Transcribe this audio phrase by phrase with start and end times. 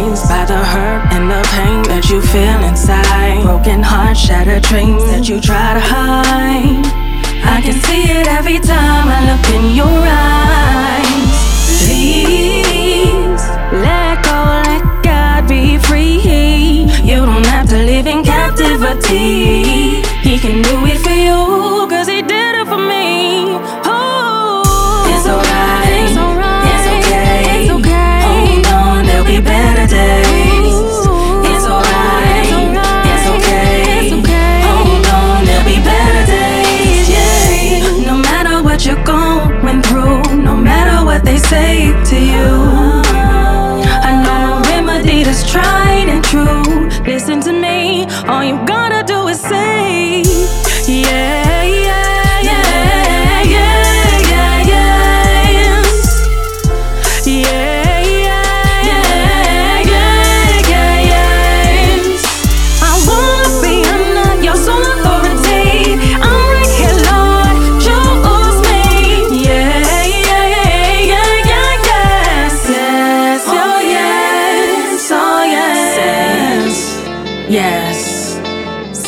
[0.00, 3.42] by the hurt and the pain that you feel inside.
[3.42, 6.80] Broken heart, shattered dreams that you try to hide.
[7.44, 11.36] I can see it every time I look in your eyes.
[11.84, 13.44] Please
[13.84, 16.88] let go, let God be free.
[17.04, 20.00] You don't have to live in captivity.
[20.24, 20.98] He can do it
[48.28, 48.81] all you gotta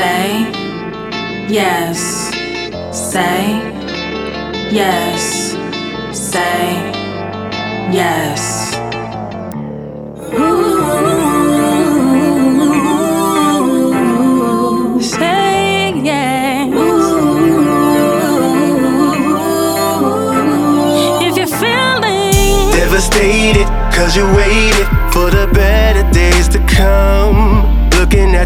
[0.00, 0.32] Say
[1.48, 2.00] yes.
[2.90, 3.42] Say
[4.72, 5.22] yes.
[6.12, 6.64] Say
[7.92, 8.42] yes.
[13.60, 16.70] Ooh, say yes.
[21.26, 26.19] If you're feeling Devastated, cause you waited for the better days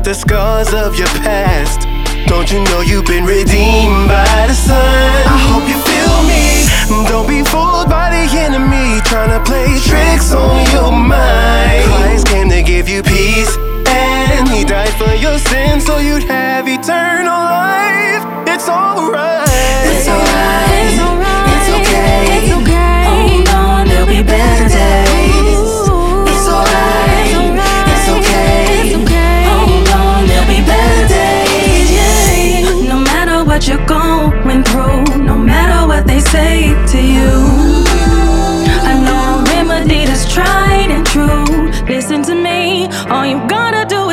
[0.05, 1.89] the scars of your past.
[2.29, 4.77] Don't you know you've been redeemed by the son?
[4.77, 7.09] I hope you feel me.
[7.09, 11.85] Don't be fooled by the enemy trying to play tricks on your mind.
[11.89, 13.57] Christ came to give you peace,
[13.89, 18.25] and He died for your sins so you'd have eternal life.
[18.47, 19.54] It's alright.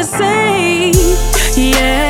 [0.03, 0.91] say,
[1.55, 2.00] yeah.